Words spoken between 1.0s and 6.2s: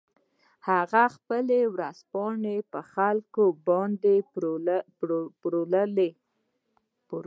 خپلې ورځپاڼې په خلکو باندې وپلورلې.